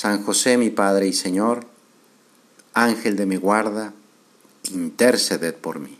[0.00, 1.66] San José mi Padre y Señor,
[2.72, 3.94] Ángel de mi guarda,
[4.70, 5.98] interceded por mí.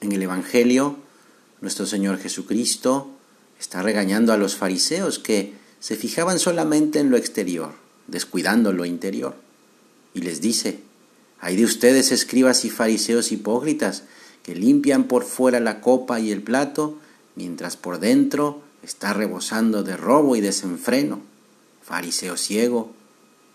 [0.00, 0.98] En el Evangelio,
[1.60, 3.10] nuestro Señor Jesucristo
[3.58, 7.72] está regañando a los fariseos que se fijaban solamente en lo exterior,
[8.06, 9.34] descuidando lo interior.
[10.14, 10.78] Y les dice,
[11.40, 14.04] hay de ustedes escribas y fariseos hipócritas
[14.44, 17.00] que limpian por fuera la copa y el plato,
[17.34, 21.28] mientras por dentro está rebosando de robo y desenfreno
[21.90, 22.92] fariseo ciego,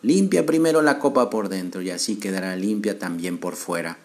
[0.01, 3.97] limpia primero la copa por dentro y así quedará limpia también por fuera.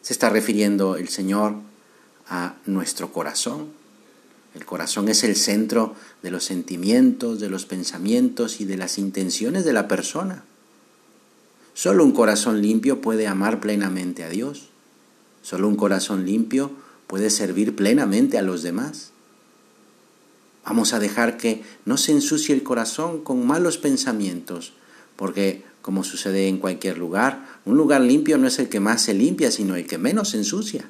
[0.00, 1.56] Se está refiriendo el Señor
[2.26, 3.68] a nuestro corazón.
[4.54, 9.66] El corazón es el centro de los sentimientos, de los pensamientos y de las intenciones
[9.66, 10.42] de la persona.
[11.74, 14.70] Solo un corazón limpio puede amar plenamente a Dios.
[15.42, 16.70] Solo un corazón limpio
[17.06, 19.12] puede servir plenamente a los demás.
[20.66, 24.72] Vamos a dejar que no se ensucie el corazón con malos pensamientos,
[25.14, 29.14] porque, como sucede en cualquier lugar, un lugar limpio no es el que más se
[29.14, 30.84] limpia, sino el que menos se ensucia.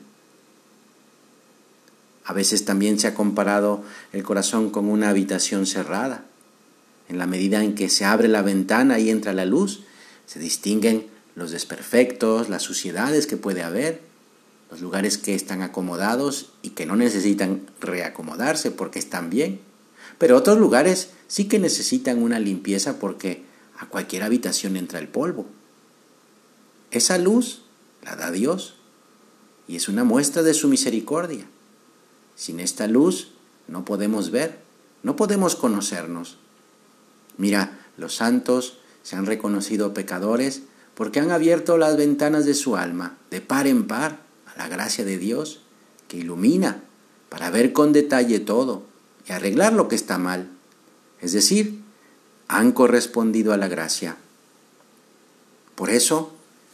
[2.25, 6.25] A veces también se ha comparado el corazón con una habitación cerrada.
[7.11, 9.83] En la medida en que se abre la ventana y entra la luz,
[10.25, 14.01] se distinguen los desperfectos, las suciedades que puede haber,
[14.71, 19.61] los lugares que están acomodados y que no necesitan reacomodarse porque están bien.
[20.19, 23.45] Pero otros lugares sí que necesitan una limpieza porque
[23.79, 25.47] a cualquier habitación entra el polvo.
[26.91, 27.63] Esa luz
[28.03, 28.77] la da Dios
[29.69, 31.47] y es una muestra de su misericordia.
[32.35, 33.33] Sin esta luz
[33.69, 34.61] no podemos ver,
[35.03, 36.39] no podemos conocernos.
[37.37, 40.63] Mira, los santos se han reconocido pecadores
[40.95, 44.26] porque han abierto las ventanas de su alma de par en par
[44.57, 45.61] la gracia de Dios
[46.09, 46.83] que ilumina
[47.29, 48.85] para ver con detalle todo
[49.29, 50.51] y arreglar lo que está mal.
[51.21, 51.81] Es decir,
[52.49, 54.17] han correspondido a la gracia.
[55.75, 56.33] Por eso,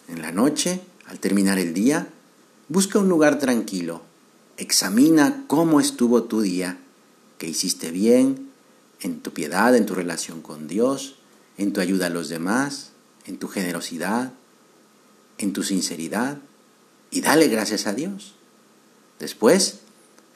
[0.09, 2.09] en la noche, al terminar el día,
[2.69, 4.03] busca un lugar tranquilo,
[4.56, 6.78] examina cómo estuvo tu día,
[7.38, 8.50] que hiciste bien,
[9.00, 11.16] en tu piedad, en tu relación con Dios,
[11.59, 12.93] en tu ayuda a los demás,
[13.26, 14.32] en tu generosidad,
[15.38, 16.38] en tu sinceridad,
[17.12, 18.34] y dale gracias a Dios.
[19.21, 19.83] Después,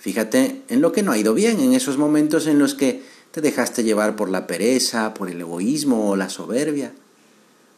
[0.07, 3.41] Fíjate en lo que no ha ido bien, en esos momentos en los que te
[3.41, 6.93] dejaste llevar por la pereza, por el egoísmo o la soberbia,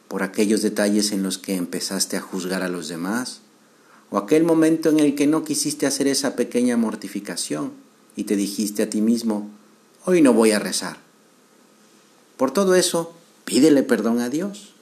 [0.07, 3.41] por aquellos detalles en los que empezaste a juzgar a los demás,
[4.11, 7.73] o aquel momento en el que no quisiste hacer esa pequeña mortificación
[8.15, 9.49] y te dijiste a ti mismo,
[10.05, 10.97] hoy no voy a rezar.
[12.37, 13.13] Por todo eso,
[13.45, 14.73] pídele perdón a Dios.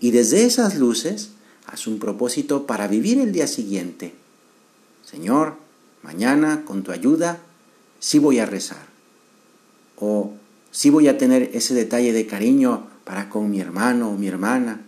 [0.00, 1.30] Y desde esas luces,
[1.66, 4.14] haz un propósito para vivir el día siguiente.
[5.04, 5.56] Señor,
[6.02, 7.40] mañana con tu ayuda
[8.00, 8.86] sí voy a rezar.
[9.96, 10.32] O
[10.70, 14.80] sí voy a tener ese detalle de cariño para con mi hermano o mi hermana.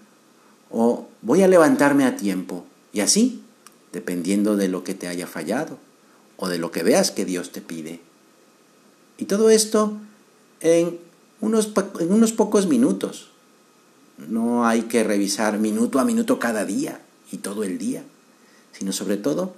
[0.70, 2.64] O voy a levantarme a tiempo.
[2.92, 3.42] Y así,
[3.92, 5.78] dependiendo de lo que te haya fallado
[6.36, 8.00] o de lo que veas que Dios te pide.
[9.18, 9.96] Y todo esto
[10.60, 10.98] en
[11.40, 13.30] unos, en unos pocos minutos.
[14.18, 17.00] No hay que revisar minuto a minuto cada día
[17.32, 18.04] y todo el día,
[18.72, 19.54] sino sobre todo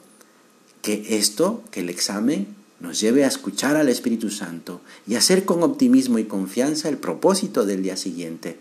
[0.83, 5.63] que esto, que el examen, nos lleve a escuchar al Espíritu Santo y hacer con
[5.63, 8.59] optimismo y confianza el propósito del día siguiente.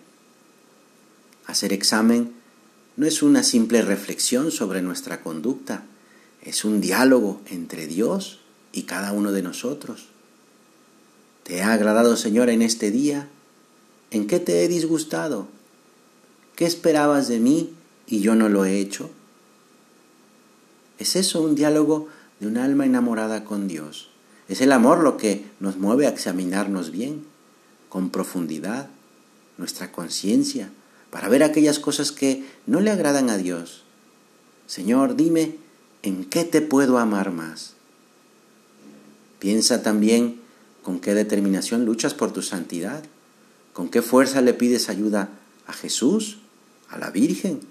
[1.45, 2.31] Hacer examen
[2.97, 5.83] no es una simple reflexión sobre nuestra conducta,
[6.41, 8.39] es un diálogo entre Dios
[8.71, 10.07] y cada uno de nosotros.
[11.43, 13.27] ¿Te ha agradado, Señor, en este día?
[14.11, 15.47] ¿En qué te he disgustado?
[16.55, 17.73] ¿Qué esperabas de mí
[18.07, 19.09] y yo no lo he hecho?
[20.97, 22.07] ¿Es eso un diálogo
[22.39, 24.09] de un alma enamorada con Dios?
[24.47, 27.25] Es el amor lo que nos mueve a examinarnos bien,
[27.89, 28.87] con profundidad,
[29.57, 30.69] nuestra conciencia,
[31.09, 33.83] para ver aquellas cosas que no le agradan a Dios.
[34.67, 35.57] Señor, dime,
[36.03, 37.73] ¿en qué te puedo amar más?
[39.39, 40.39] Piensa también
[40.83, 43.03] con qué determinación luchas por tu santidad,
[43.73, 45.29] con qué fuerza le pides ayuda
[45.67, 46.37] a Jesús,
[46.89, 47.61] a la Virgen.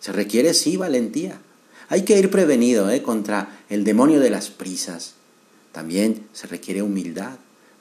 [0.00, 1.40] Se requiere, sí, valentía,
[1.88, 3.02] hay que ir prevenido ¿eh?
[3.02, 5.14] contra el demonio de las prisas.
[5.72, 7.36] También se requiere humildad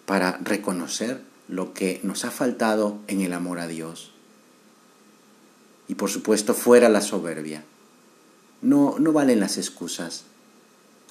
[0.06, 4.12] para reconocer lo que nos ha faltado en el amor a Dios.
[5.88, 7.64] Y por supuesto, fuera la soberbia.
[8.62, 10.24] No, no valen las excusas.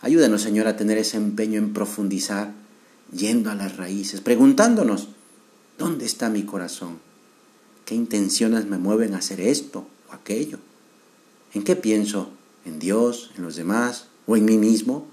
[0.00, 2.52] Ayúdanos, Señor, a tener ese empeño en profundizar,
[3.12, 5.08] yendo a las raíces, preguntándonos,
[5.78, 6.98] ¿dónde está mi corazón?
[7.90, 10.58] ¿Qué intenciones me mueven a hacer esto o aquello?
[11.54, 12.30] ¿En qué pienso?
[12.64, 15.08] ¿En Dios, en los demás o en mí mismo?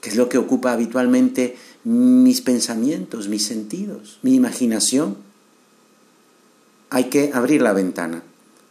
[0.00, 5.16] ¿Qué es lo que ocupa habitualmente mis pensamientos, mis sentidos, mi imaginación?
[6.90, 8.22] Hay que abrir la ventana,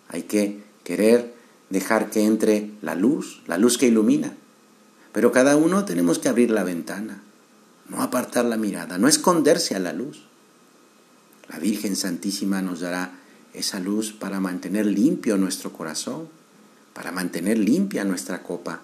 [0.08, 1.34] hay que querer
[1.70, 4.34] dejar que entre la luz, la luz que ilumina.
[5.12, 7.22] Pero cada uno tenemos que abrir la ventana,
[7.90, 10.24] no apartar la mirada, no esconderse a la luz.
[11.54, 13.12] La Virgen Santísima nos dará
[13.54, 16.28] esa luz para mantener limpio nuestro corazón,
[16.94, 18.82] para mantener limpia nuestra copa.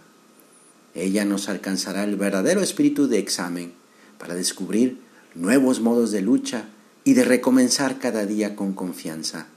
[0.93, 3.73] Ella nos alcanzará el verdadero espíritu de examen
[4.19, 4.99] para descubrir
[5.33, 6.65] nuevos modos de lucha
[7.03, 9.47] y de recomenzar cada día con confianza.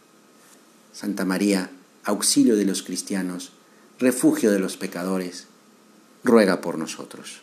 [0.94, 1.70] Santa María,
[2.04, 3.52] auxilio de los cristianos,
[3.98, 5.48] refugio de los pecadores,
[6.24, 7.42] ruega por nosotros.